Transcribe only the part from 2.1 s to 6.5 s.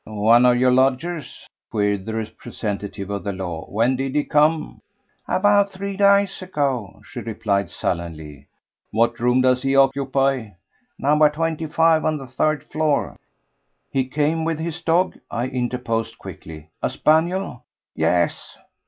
representative of the law. "When did he come?" "About three days